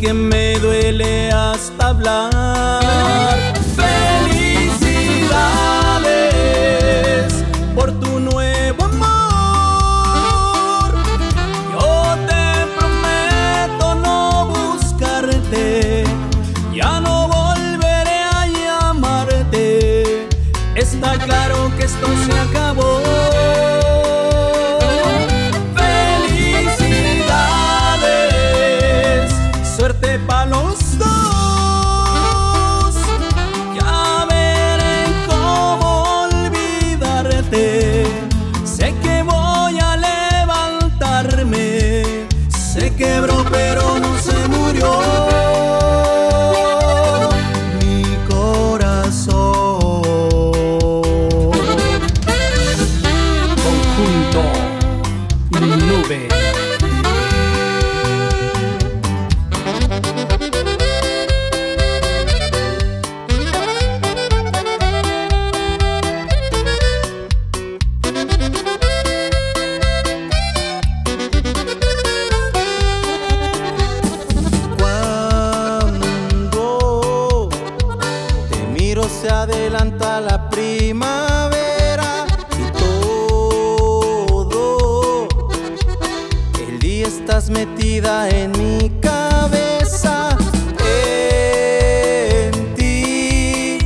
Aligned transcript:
Y 0.00 0.06
aunque 0.06 0.14
me 0.14 0.39
adelanta 79.50 80.20
la 80.20 80.48
primavera 80.48 82.26
y 82.58 82.64
todo 82.78 84.48
el 86.68 86.78
día 86.78 87.08
estás 87.08 87.50
metida 87.50 88.28
en 88.28 88.52
mi 88.52 88.90
cabeza. 89.00 90.38
En 92.46 92.74
ti 92.74 93.78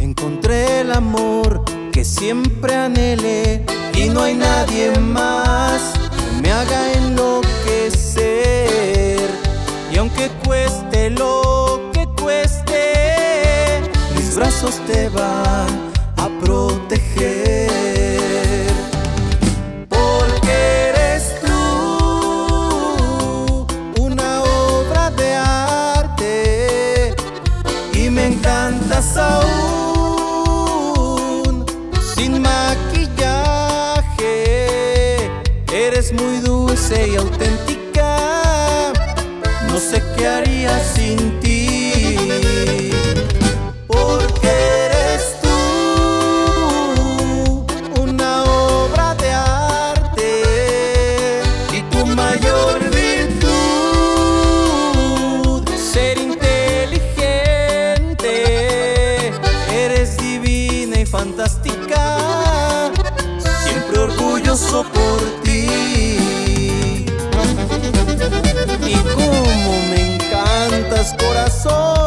encontré 0.00 0.80
el 0.80 0.90
amor 0.92 1.62
que 1.92 2.04
siempre 2.04 2.74
anhelé 2.74 3.64
y 3.94 4.08
no 4.08 4.22
hay 4.22 4.34
nadie 4.34 4.98
más 4.98 5.92
que 6.18 6.42
me 6.42 6.50
haga 6.50 6.92
enloquecer. 6.92 8.20
Y 9.92 9.96
aunque 9.96 10.28
cueste 10.44 11.10
lo 11.10 11.43
brazos 14.34 14.80
te 14.86 15.08
van 15.10 15.92
a 16.16 16.28
proteger. 16.40 17.70
Porque 19.88 20.88
eres 20.90 21.34
tú 21.40 21.56
una 24.00 24.42
obra 24.42 25.10
de 25.10 25.34
arte 25.34 27.14
y 27.92 28.10
me 28.10 28.26
encantas 28.26 29.16
aún 29.16 29.44
sin 32.14 32.42
maquillaje. 32.42 34.30
Eres 35.72 36.12
muy 36.12 36.38
dulce 36.38 37.08
y 37.08 37.16
auténtica. 37.16 38.92
No 39.68 39.78
sé 39.78 40.02
qué 40.16 40.26
haría 40.26 40.80
sin 40.94 41.40
ti. 41.40 42.93
Fantástica, 61.24 62.90
siempre 63.64 63.98
orgulloso 63.98 64.84
por 64.92 65.20
ti. 65.42 65.66
Y 68.86 68.96
cómo 69.14 69.80
me 69.90 70.16
encantas, 70.16 71.14
corazón. 71.14 72.03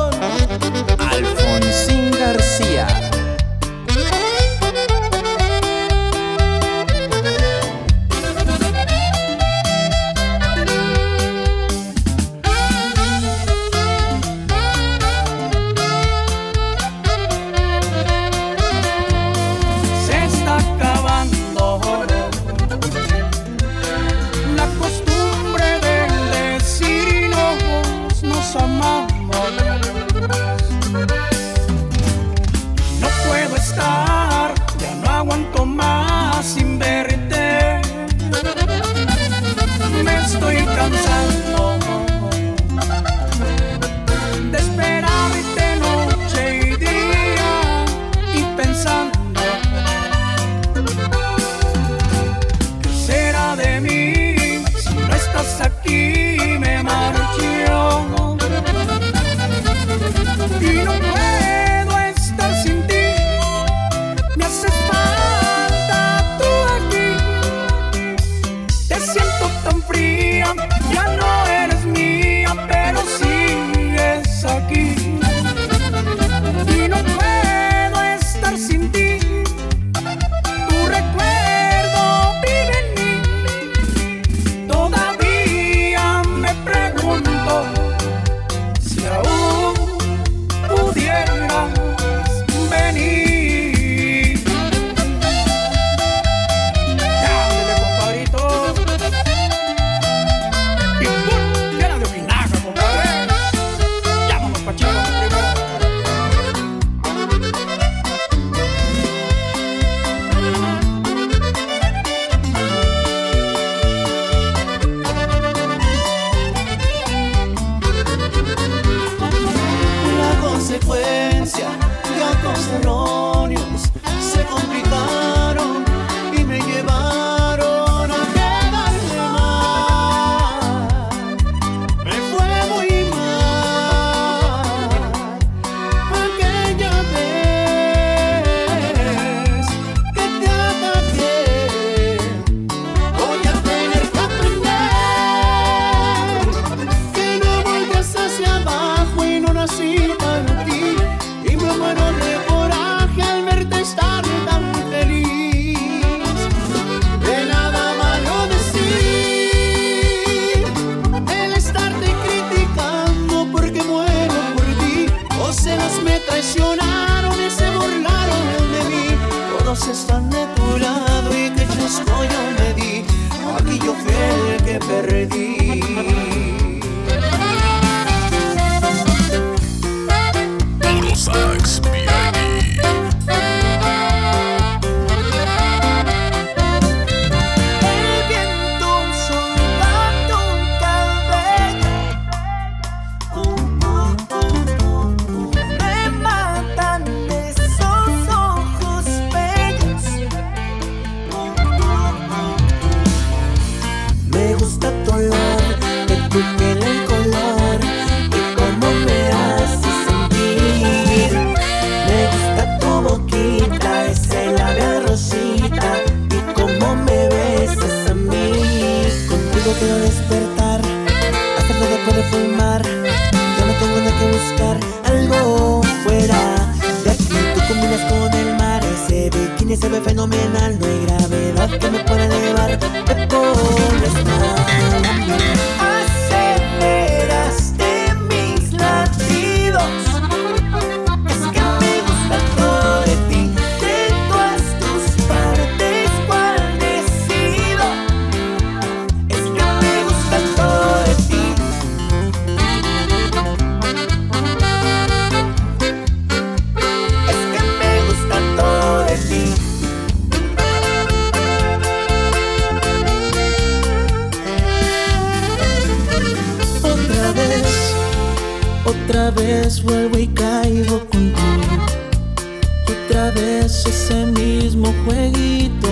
ese 274.07 274.25
mismo 274.27 274.93
jueguito 275.03 275.89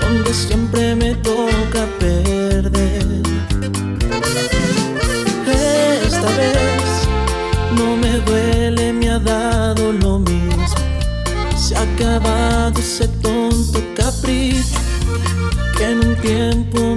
donde 0.00 0.34
siempre 0.34 0.96
me 0.96 1.14
toca 1.16 1.86
perder. 2.00 3.22
Esta 5.46 6.26
vez 6.36 7.08
no 7.76 7.96
me 7.96 8.18
duele, 8.26 8.92
me 8.92 9.10
ha 9.10 9.18
dado 9.20 9.92
lo 9.92 10.18
mismo. 10.18 10.66
Se 11.56 11.76
ha 11.76 11.82
acabado 11.82 12.80
ese 12.80 13.06
tonto 13.22 13.80
capricho 13.94 14.80
que 15.76 15.84
en 15.84 15.98
un 16.04 16.16
tiempo 16.16 16.87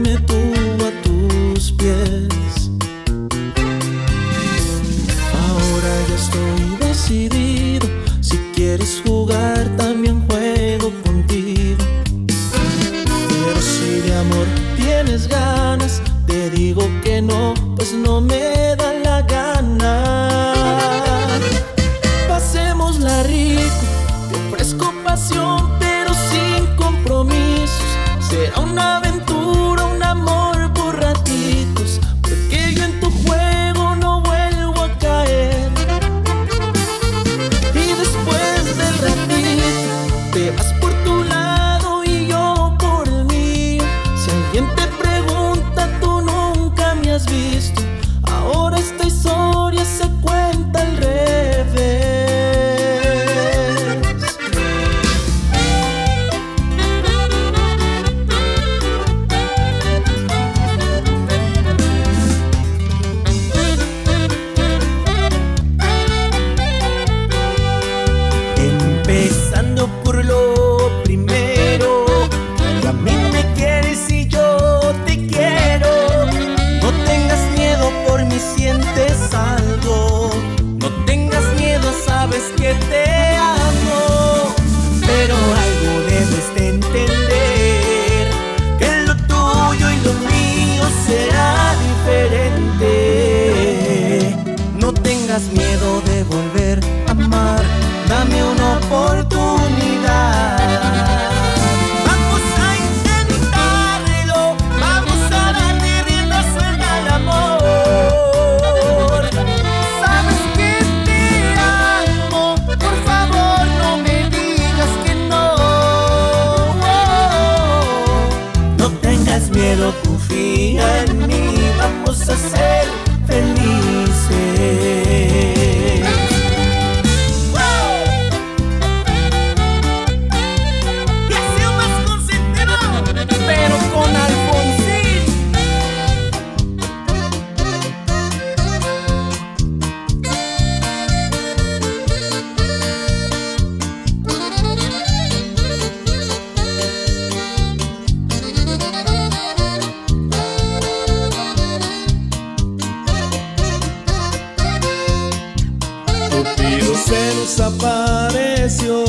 se 157.11 157.35
nos 157.35 157.59
apareció 157.59 159.03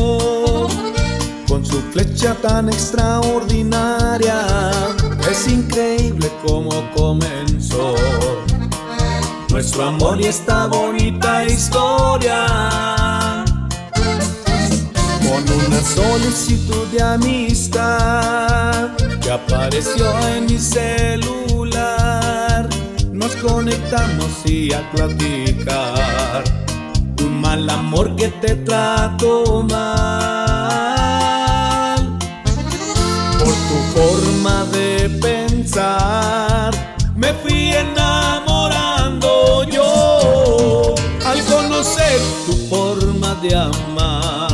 con 1.46 1.64
su 1.64 1.80
flecha 1.92 2.34
tan 2.42 2.68
extraordinaria. 2.68 4.44
Es 5.30 5.46
increíble 5.46 6.28
cómo 6.44 6.72
comenzó 6.96 7.94
nuestro 9.50 9.84
amor 9.84 10.20
y 10.20 10.24
esta 10.24 10.66
bonita 10.66 11.44
historia. 11.44 13.44
Con 15.22 15.44
una 15.66 15.80
solicitud 15.82 16.88
de 16.88 17.00
amistad 17.02 18.90
que 19.20 19.30
apareció 19.30 20.10
en 20.34 20.46
mi 20.46 20.58
celular, 20.58 22.68
nos 23.12 23.36
conectamos 23.36 24.44
y 24.44 24.72
a 24.72 24.90
platicar 24.90 26.42
al 27.52 27.68
amor 27.68 28.16
que 28.16 28.28
te 28.28 28.54
trato 28.56 29.62
mal. 29.68 30.68
Por 33.38 33.54
tu 33.68 33.78
forma 33.94 34.64
de 34.72 35.10
pensar, 35.20 36.72
me 37.14 37.34
fui 37.34 37.72
enamorando 37.74 39.64
yo 39.64 40.94
al 41.26 41.44
conocer 41.44 42.20
tu 42.46 42.54
forma 42.70 43.34
de 43.42 43.54
amar. 43.54 44.51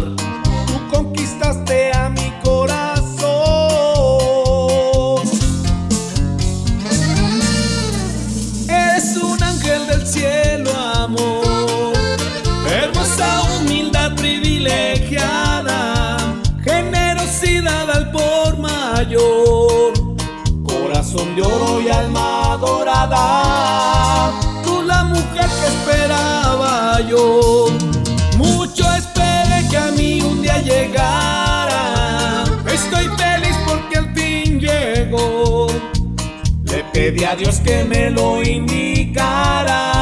pedí 37.10 37.24
a 37.24 37.34
Dios 37.34 37.60
que 37.60 37.84
me 37.84 38.10
lo 38.10 38.42
indicara. 38.42 39.94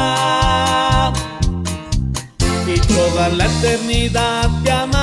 Y 2.67 2.79
toda 2.81 3.29
la 3.29 3.45
eternidad 3.45 4.49
te. 4.63 4.96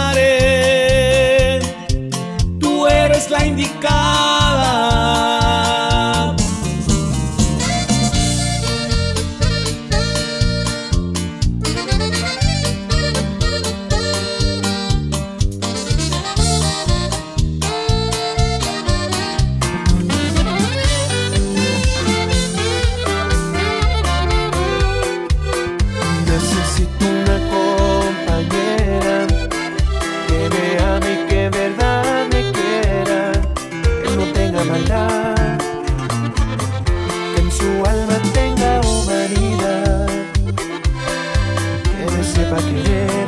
sepa 42.24 42.56
querer 42.56 43.26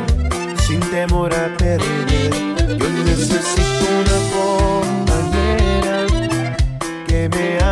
sin 0.66 0.80
temor 0.80 1.32
a 1.32 1.54
perder. 1.56 2.30
Yo 2.78 2.88
necesito 3.04 3.84
una 4.02 4.18
compañera 4.36 6.06
que 7.06 7.28
me 7.28 7.65